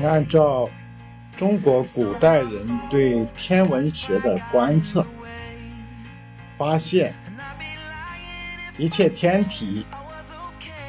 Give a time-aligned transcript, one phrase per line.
[0.00, 0.68] 按照
[1.36, 5.06] 中国古代人对天文学的观测，
[6.56, 7.14] 发现
[8.78, 9.84] 一切天体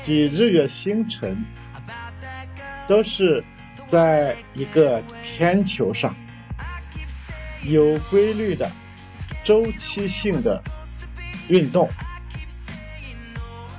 [0.02, 1.44] 及日月星辰
[2.88, 3.44] 都是
[3.88, 6.16] 在一个天球上
[7.64, 8.70] 有规律的、
[9.44, 10.62] 周期性的
[11.48, 11.90] 运动。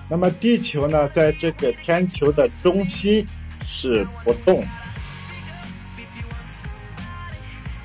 [0.09, 3.27] 那么地球呢，在这个天球的中心
[3.67, 4.65] 是不动。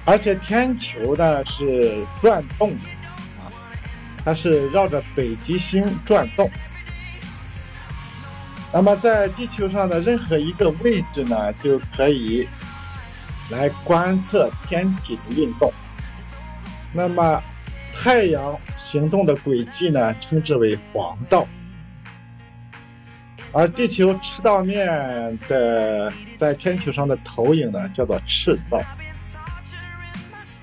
[0.09, 2.81] 而且天球呢是转动的
[3.37, 3.45] 啊，
[4.25, 6.49] 它是绕着北极星转动。
[8.73, 12.49] 那么在地球上的任何一个位置呢，就可以
[13.51, 15.71] 来观测天体的运动。
[16.91, 17.39] 那么
[17.93, 21.47] 太阳行动的轨迹呢，称之为黄道，
[23.51, 24.87] 而地球赤道面
[25.47, 28.81] 的在天球上的投影呢，叫做赤道。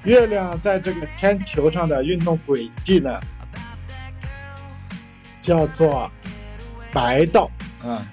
[0.06, 3.20] 月亮在这个天球上的运动轨迹呢，
[5.42, 6.08] 叫做
[6.92, 7.50] 白道
[7.82, 8.06] 啊。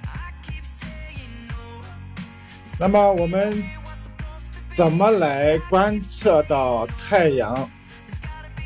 [2.80, 3.64] 那么我们
[4.74, 7.70] 怎么来观测到太阳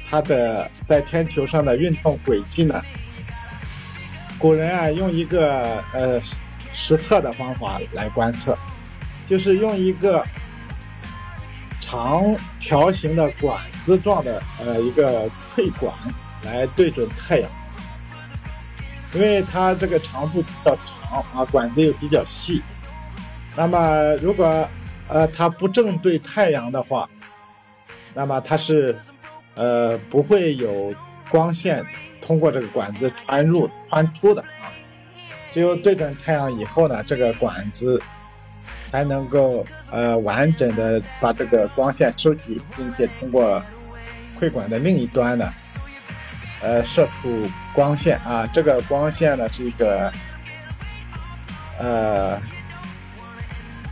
[0.10, 2.82] 它的在天球上的运动轨迹呢？
[4.40, 6.22] 古人啊，用一个呃
[6.74, 8.58] 实测的方法来观测，
[9.26, 10.26] 就是用一个。
[11.90, 15.94] 长条形的管子状的呃一个配管
[16.44, 17.50] 来对准太阳，
[19.14, 22.62] 因为它这个长度比较长啊，管子又比较细，
[23.56, 24.68] 那么如果
[25.08, 27.10] 呃它不正对太阳的话，
[28.14, 29.00] 那么它是
[29.56, 30.94] 呃不会有
[31.30, 31.82] 光线
[32.22, 34.68] 通过这个管子穿入穿出的啊，
[35.54, 38.02] 只有对准太阳以后呢，这个管子。
[38.90, 43.62] 才能够呃完整的把这个光线收集，并且通过
[44.40, 45.54] 窥管的另一端呢，
[46.62, 48.48] 呃射出光线啊。
[48.54, 50.12] 这个光线呢是一个
[51.78, 52.40] 呃，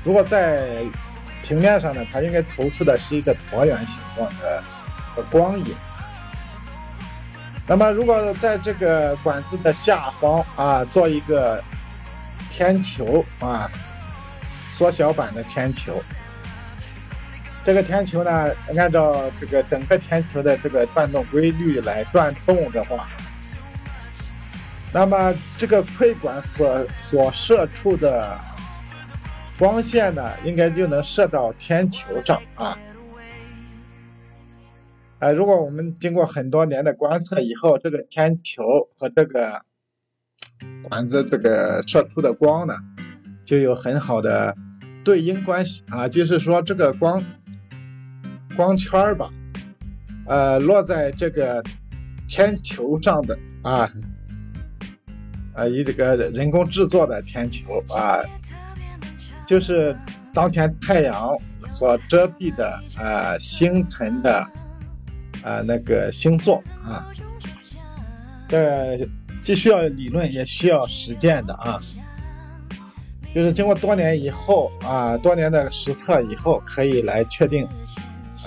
[0.04, 0.84] 如果在
[1.44, 4.64] 平面上呢，它应该投出的是一个椭圆形状的
[5.30, 5.76] 光影。
[7.68, 11.64] 那么如果在这个管子的下方啊做一个
[12.50, 13.70] 天球啊。
[14.78, 16.04] 缩小版的天球，
[17.64, 23.08] 这个天球呢，按照这个整个天球的这个转动规律来转动的话，
[24.92, 28.38] 那么这个窥管所所射出的
[29.58, 32.78] 光线呢，应该就能射到天球上啊。
[35.20, 38.62] 哎，如果我们经过很多年的观测以后，这个天球
[39.00, 39.62] 和这个
[40.90, 42.76] 管子这个射出的光呢，
[43.46, 44.54] 就有很好的。
[45.06, 47.24] 对应关系啊，就是说这个光
[48.56, 49.30] 光圈吧，
[50.26, 51.64] 呃，落在这个
[52.28, 53.88] 天球上的啊，
[55.54, 58.20] 啊，以这个人工制作的天球啊，
[59.46, 59.96] 就是
[60.34, 61.38] 当天太阳
[61.70, 64.40] 所遮蔽的啊星辰的
[65.44, 67.06] 啊那个星座啊，
[68.48, 69.08] 这
[69.44, 71.80] 既需要理论也需要实践的啊。
[73.36, 77.68] 就是经过多年以后啊，多年的实测以后，可以来确定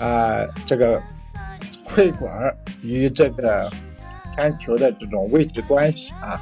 [0.01, 0.99] 啊这个
[1.83, 2.51] 窥管
[2.81, 3.69] 与这个
[4.35, 6.41] 天球的这种位置关系啊。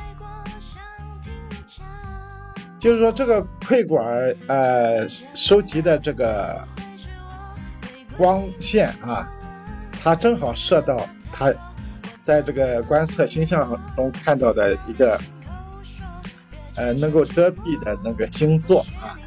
[2.80, 5.06] 就是说，这个窥管呃
[5.36, 6.66] 收集的这个
[8.16, 9.30] 光线啊，
[10.02, 10.98] 它正好射到
[11.34, 11.54] 它
[12.24, 15.20] 在这个观测星象中看到的一个。
[16.78, 19.18] 呃，能够遮蔽的那个星座啊，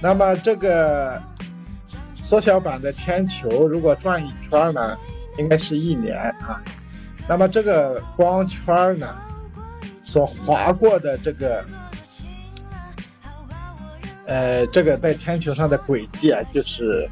[0.00, 1.22] 那么这个
[2.16, 4.98] 缩小版的天球如果转一圈呢，
[5.38, 6.60] 应该是一年啊。
[7.28, 9.16] 那么这个光圈呢，
[10.02, 11.64] 所划过的这个，
[14.26, 17.08] 呃，这个在天球上的轨迹啊，就是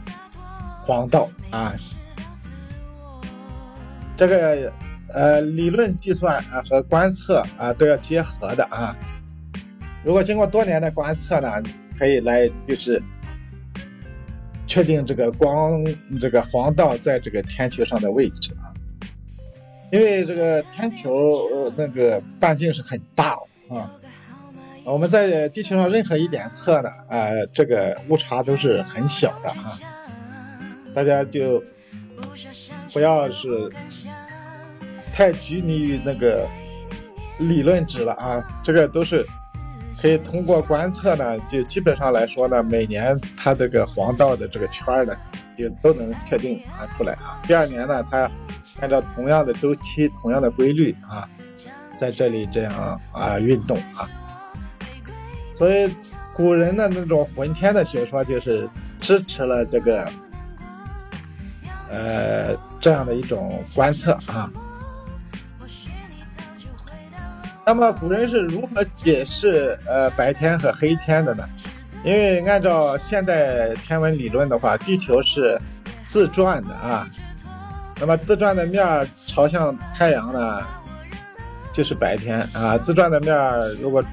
[0.80, 1.72] 黄道啊。
[4.16, 4.72] 这个
[5.12, 8.96] 呃，理论计算啊和观测啊都要结合的啊。
[10.04, 11.50] 如果经过多年的观测呢，
[11.98, 13.02] 可以来就是
[14.66, 15.82] 确定这个光
[16.20, 18.68] 这个黄道在这个天球上的位置啊，
[19.90, 23.30] 因为这个天球那个半径是很大
[23.70, 23.90] 啊，
[24.84, 29.64] 我们在地球上任何一点测呢，呃，这个误差都是很小的啊，
[30.94, 31.64] 大家就
[32.92, 33.72] 不要是
[35.14, 36.46] 太拘泥于那个
[37.38, 39.24] 理论值了啊，这个都是。
[40.00, 45.16] 可以通过观测呢，就基本上来说呢，每年它这个黄道的这个圈儿呢，
[45.56, 47.40] 就都能确定啊出来啊。
[47.44, 48.30] 第二年呢，它
[48.80, 51.28] 按照同样的周期、同样的规律啊，
[51.98, 54.08] 在这里这样啊运动啊。
[55.56, 55.88] 所以
[56.34, 58.68] 古人的那种浑天的学说，就是
[59.00, 60.06] 支持了这个
[61.88, 64.50] 呃这样的一种观测啊。
[67.66, 71.48] 那么古人是如何解释呃白天和黑天的呢？
[72.04, 75.58] 因为按照现代天文理论的话，地球是
[76.04, 77.08] 自转的啊。
[77.98, 78.84] 那么自转的面
[79.26, 80.60] 朝向太阳呢，
[81.72, 83.34] 就是白天啊；自转的面
[83.80, 84.04] 如果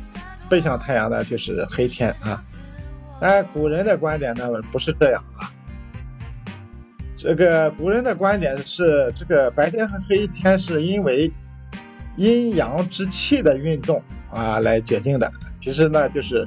[0.50, 2.42] 背向太阳呢，就是黑天啊。
[3.20, 5.52] 但古人的观点呢，不是这样啊。
[7.18, 11.30] 这个古人的观点是，这个白天和黑天是因为。
[12.18, 15.32] 阴阳之气的运动啊，来决定的。
[15.60, 16.46] 其实呢，就是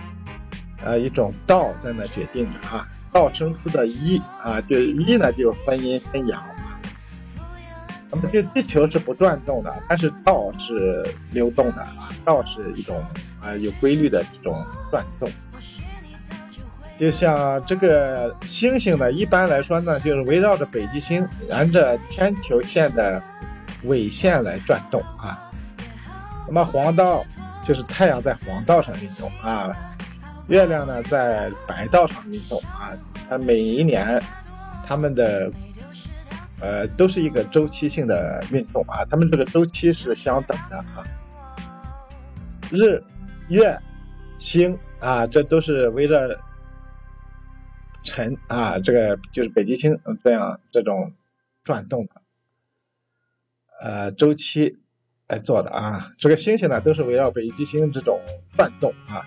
[0.84, 2.86] 呃一种道在那决定的啊。
[3.12, 6.42] 道生出的一啊，就一呢就分阴分阳。
[8.10, 12.10] 那么就地球是不转动的，但是道是流动的啊。
[12.24, 13.00] 道是一种
[13.40, 15.30] 啊有规律的这种转动。
[16.96, 23.22] 就像这个星星呢，一般来说呢，就是围绕着北极星，沿着天球线的
[23.84, 25.50] 纬线来转动啊。
[26.46, 27.24] 那么黄道
[27.62, 29.72] 就是太阳在黄道上运动啊，
[30.48, 32.92] 月亮呢在白道上运动啊。
[33.28, 34.22] 它每一年
[34.86, 35.50] 它们的
[36.60, 41.02] 呃都是一个周期性的运动啊，它们这个周期是相等的啊。
[42.70, 43.02] 日、
[43.48, 43.78] 月、
[44.38, 46.38] 星啊，这都是围着
[48.02, 51.14] 辰啊，这个就是北极星这样这种
[51.64, 52.22] 转动的
[53.80, 54.78] 呃周期。
[55.26, 58.20] 来做的啊，这个星星呢都是围绕北极星这种
[58.56, 59.24] 转动啊。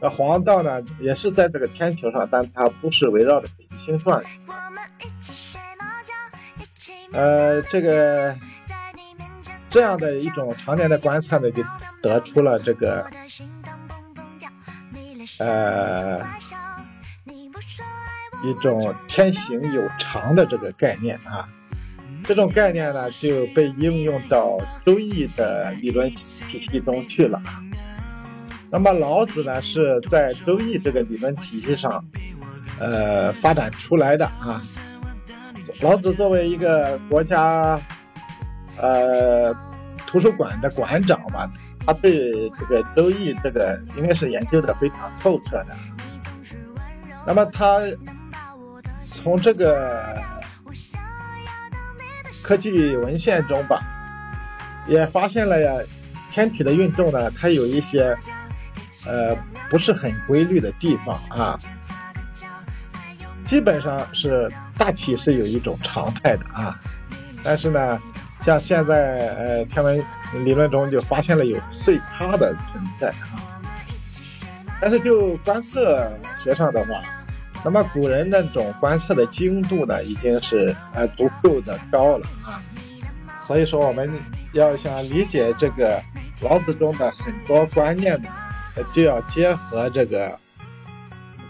[0.00, 4.24] 那黄道呢也是在这个天球上，但它不是围绕着北极星转。
[7.12, 8.34] 呃，这个
[9.68, 11.62] 这样的一种常年的观测呢，就
[12.00, 13.06] 得出了这个
[15.38, 16.24] 呃
[18.42, 21.46] 一种天行有常的这个概念啊。
[22.30, 24.56] 这种概念呢，就被应用到
[24.86, 27.42] 周易的理论体系中去了。
[28.70, 32.04] 那么老子呢，是在周易这个理论体系上，
[32.78, 34.62] 呃，发展出来的啊。
[35.82, 37.80] 老子作为一个国家，
[38.76, 39.52] 呃，
[40.06, 41.50] 图书馆的馆长吧，
[41.84, 45.76] 他对这个周易这个应该是研究的非常透彻的。
[47.26, 47.80] 那么他
[49.04, 50.16] 从这个。
[52.50, 53.80] 科技文献中吧，
[54.88, 55.72] 也发现了呀，
[56.32, 58.18] 天体的运动呢，它有一些
[59.06, 59.36] 呃
[59.70, 61.56] 不是很规律的地方啊，
[63.44, 66.76] 基本上是大体是有一种常态的啊，
[67.44, 68.00] 但是呢，
[68.42, 70.04] 像现在呃天文
[70.44, 73.38] 理论中就发现了有岁差的存在啊，
[74.80, 77.00] 但是就观测学上的话。
[77.62, 82.62] 那么古人那种观测的精度呢，已经是呃足够的高了啊。
[83.38, 84.10] 所以说，我们
[84.54, 86.02] 要想理解这个
[86.40, 88.28] 老子中的很多观念呢，
[88.92, 90.38] 就要结合这个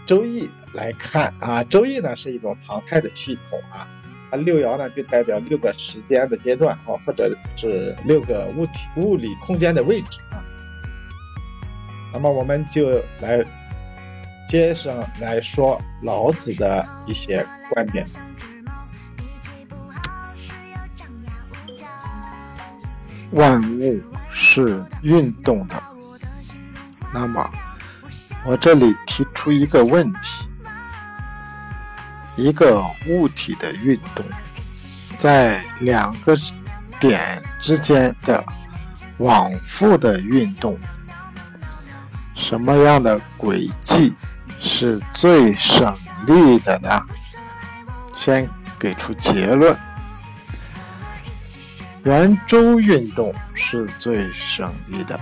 [0.05, 1.63] 周易来看啊。
[1.63, 3.87] 周易呢是一种常态的系统啊，
[4.29, 10.43] 它六爻呢就代表六个时间的阶段啊，或者是六个物体物理空间的位置啊。
[12.13, 13.45] 那么我们就来。
[14.51, 18.05] 接上来说老子的一些观点。
[23.31, 25.81] 万物是运动的，
[27.13, 27.49] 那么
[28.43, 30.45] 我这里提出一个问题：
[32.35, 34.25] 一个物体的运动，
[35.17, 36.35] 在两个
[36.99, 38.43] 点之间的
[39.19, 40.77] 往复的运动，
[42.35, 44.13] 什么样的轨迹？
[44.61, 45.93] 是最省
[46.27, 47.03] 力的呢。
[48.15, 48.47] 先
[48.79, 49.75] 给出结论：
[52.03, 55.19] 圆周运动是最省力的。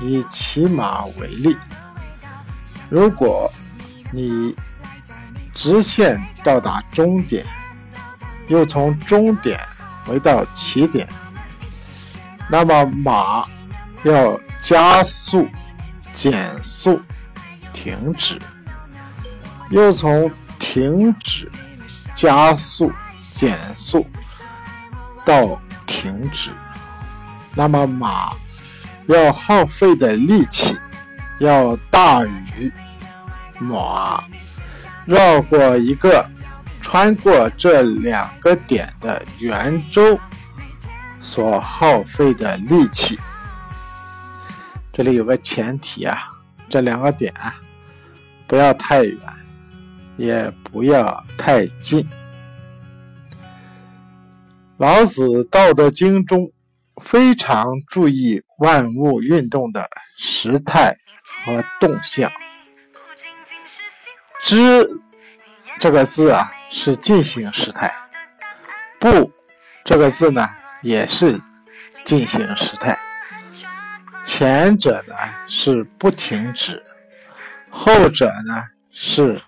[0.00, 1.56] 以骑马为例，
[2.90, 3.50] 如果
[4.10, 4.54] 你
[5.54, 7.46] 直线到达终点，
[8.48, 9.58] 又从终点
[10.04, 11.08] 回到起点，
[12.50, 13.46] 那么马
[14.02, 15.48] 要加速、
[16.12, 17.00] 减速。
[17.86, 18.36] 停止，
[19.70, 20.28] 又从
[20.58, 21.48] 停止、
[22.16, 22.90] 加速、
[23.32, 24.04] 减速
[25.24, 26.50] 到停止，
[27.54, 28.32] 那么马
[29.06, 30.76] 要耗费的力气
[31.38, 32.72] 要大于
[33.60, 34.24] 马
[35.04, 36.28] 绕过一个
[36.82, 40.18] 穿过这两个点的圆周
[41.20, 43.16] 所耗费的力气。
[44.92, 46.32] 这里有个前提啊，
[46.68, 47.32] 这两个点
[48.46, 49.18] 不要太远，
[50.16, 52.08] 也不要太近。
[54.76, 56.52] 老子《道德经》中
[57.02, 59.88] 非常注意万物运动的
[60.18, 60.96] 时态
[61.44, 62.30] 和动向。
[64.42, 64.88] 知
[65.80, 67.92] 这个字啊是进行时态，
[69.00, 69.32] 不
[69.84, 70.48] 这个字呢
[70.82, 71.40] 也是
[72.04, 72.98] 进行时态。
[74.24, 75.14] 前者呢
[75.48, 76.82] 是不停止，
[77.78, 79.40] 后者呢是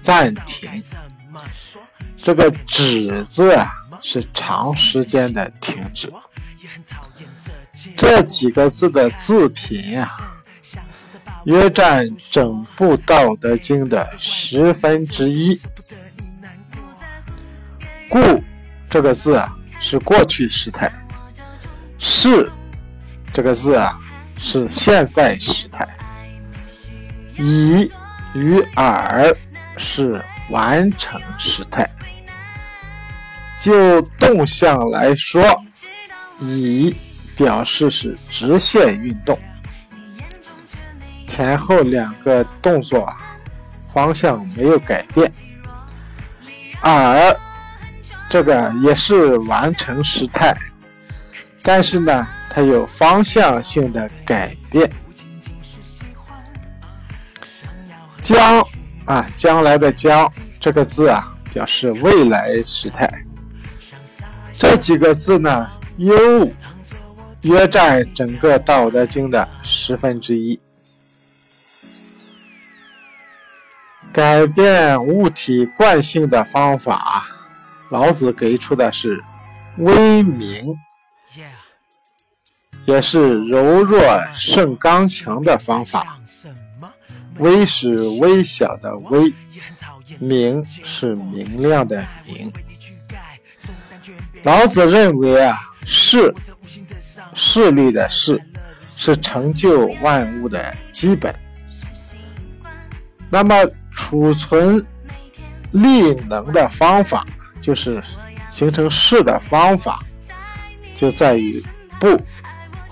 [0.00, 0.70] 暂停。
[2.16, 6.10] 这个“止”字啊是长时间的停止。
[7.96, 10.08] 这几个字的字频啊，
[11.44, 15.60] 约占整部《道德经》的十分之一。
[18.08, 18.42] 故
[18.88, 20.90] 这个字啊是过去时态，
[21.98, 22.50] 是
[23.32, 23.98] 这个字啊。
[24.36, 25.88] 是现在时态，
[27.36, 27.90] 以
[28.34, 29.34] 与尔
[29.76, 31.88] 是完成时态。
[33.60, 35.42] 就动向来说，
[36.40, 36.94] 以
[37.36, 39.38] 表示是直线运动，
[41.26, 43.10] 前后两个动作
[43.92, 45.30] 方向没有改变。
[46.82, 47.36] 尔
[48.28, 50.54] 这个也是完成时态，
[51.62, 52.26] 但是呢。
[52.56, 54.88] 它有方向性的改变，
[58.24, 58.66] 将
[59.04, 63.06] 啊，将来的将这个字啊，表示未来时态。
[64.58, 66.50] 这几个字呢，又
[67.42, 70.58] 约占整个《道德经》的十分之一。
[74.10, 77.26] 改变物体惯性的方法，
[77.90, 79.22] 老子给出的是
[79.76, 80.74] 微明。
[82.86, 84.00] 也是柔弱
[84.34, 86.18] 胜刚强的方法。
[87.38, 89.32] 微是微小的微，
[90.18, 92.52] 明是明亮的明。
[94.42, 96.34] 老子认为啊，势
[97.34, 98.40] 势力的势
[98.96, 101.34] 是成就万物的基本。
[103.30, 103.54] 那么
[103.90, 104.84] 储存
[105.72, 107.24] 力能的方法，
[107.60, 108.02] 就是
[108.50, 109.98] 形成势的方法，
[110.94, 111.62] 就在于
[111.98, 112.20] 不。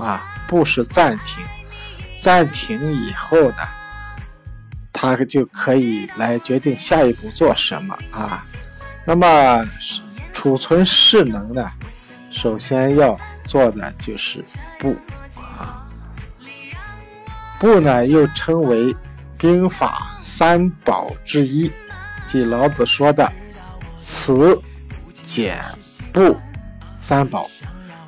[0.02, 1.44] 啊，不是暂停，
[2.20, 3.58] 暂停以后呢，
[4.92, 8.44] 它就可以来决定下一步做什么啊。
[9.04, 9.68] 那么
[10.32, 11.70] 储存势能呢，
[12.30, 14.44] 首先要做的就是
[14.78, 14.96] 布
[15.40, 15.88] 啊。
[17.58, 18.94] 不呢，又称为
[19.38, 21.70] 兵法三宝之一，
[22.26, 23.30] 即老子说的
[23.98, 24.60] 辞、
[25.24, 25.60] 简、
[26.12, 26.36] 布
[27.00, 27.48] 三宝。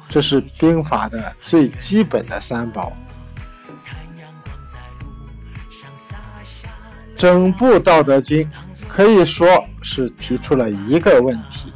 [0.08, 2.92] 这是兵法的最基本的三宝。
[7.16, 8.42] 整部《道德经》
[8.88, 9.46] 可以说
[9.82, 11.72] 是提出了一个问题，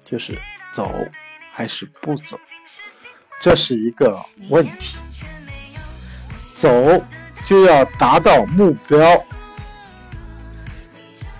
[0.00, 0.38] 就是
[0.72, 0.92] 走
[1.52, 2.38] 还是不走？
[3.40, 4.18] 这是一个
[4.48, 4.98] 问题。
[6.54, 6.70] 走
[7.44, 9.24] 就要达到目标，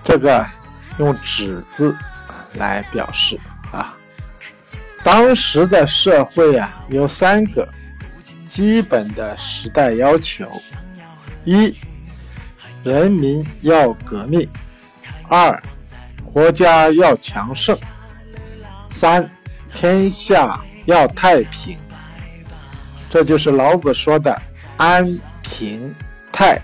[0.03, 0.43] 这个
[0.97, 1.95] 用“止”字
[2.55, 3.39] 来表示
[3.71, 3.95] 啊。
[5.03, 7.67] 当时的社会啊，有三个
[8.47, 10.47] 基本的时代要求：
[11.43, 11.75] 一、
[12.83, 14.47] 人民要革命；
[15.27, 15.61] 二、
[16.33, 17.75] 国家要强盛；
[18.89, 19.29] 三、
[19.73, 21.77] 天下要太平。
[23.09, 24.39] 这就是老子说的
[24.77, 25.93] “安平
[26.31, 26.61] 泰”。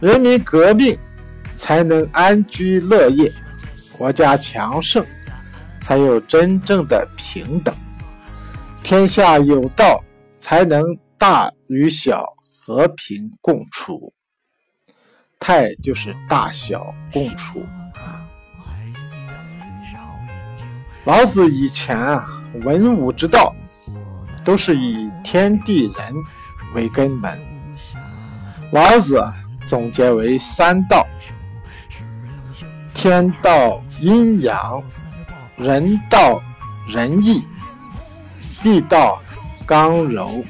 [0.00, 0.98] 人民革命
[1.54, 3.32] 才能安居乐业，
[3.96, 5.04] 国家强盛。
[5.80, 7.74] 才有真正的平等，
[8.82, 10.02] 天下有道，
[10.38, 10.82] 才能
[11.18, 12.24] 大与小
[12.58, 14.13] 和平共处。
[15.46, 17.62] 泰就是大小共处
[17.96, 18.24] 啊。
[21.04, 22.26] 老子以前啊，
[22.62, 23.54] 文武之道
[24.42, 26.14] 都是以天地人
[26.74, 27.38] 为根本，
[28.70, 29.22] 老子
[29.66, 31.06] 总结为三道：
[32.94, 34.82] 天道阴阳。
[35.56, 36.42] 人道
[36.88, 37.46] 仁义，
[38.62, 39.22] 地道
[39.66, 40.42] 刚柔。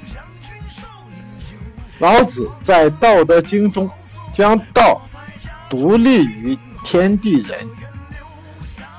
[1.99, 3.91] 老子在《道德经》中
[4.35, 5.01] 将道
[5.71, 7.67] 独立于天地人，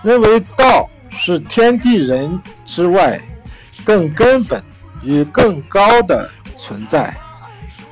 [0.02, 3.22] 认为道是天地人之外
[3.84, 4.64] 更根本
[5.04, 6.28] 与更高的
[6.58, 7.16] 存在。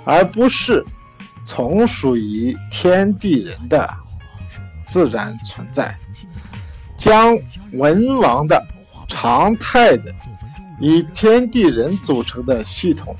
[0.05, 0.83] 而不是
[1.45, 3.89] 从属于天地人的
[4.85, 5.95] 自然存在。
[6.97, 7.37] 将
[7.73, 8.61] 文王的
[9.07, 10.13] 常态的
[10.79, 13.15] 以天地人组成的系统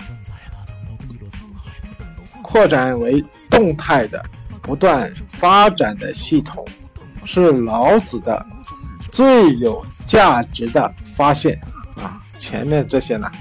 [2.42, 4.24] 扩展为动态的
[4.64, 6.66] 不断发展的系统，
[7.24, 8.44] 是老子的
[9.12, 11.60] 最有价值的发现
[11.96, 12.20] 啊！
[12.40, 13.32] 前面这些呢，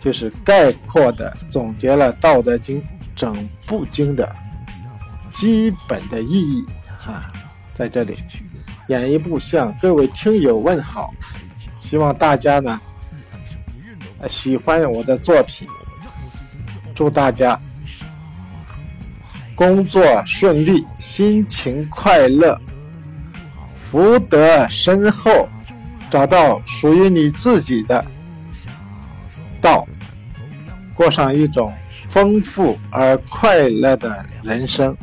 [0.00, 2.82] 就是概括的总结了《道德经》
[3.14, 4.34] 整部经的
[5.30, 6.64] 基本的意义
[7.06, 7.32] 啊，
[7.74, 8.18] 在这里。
[8.88, 11.14] 演一部向各位听友问好，
[11.80, 12.78] 希望大家呢
[14.28, 15.66] 喜欢我的作品，
[16.94, 17.58] 祝大家
[19.54, 22.60] 工作顺利，心情快乐，
[23.90, 25.48] 福德深厚，
[26.10, 28.04] 找到属于你自己的
[29.60, 29.86] 道，
[30.94, 31.72] 过上一种
[32.08, 34.96] 丰富而快乐的人生。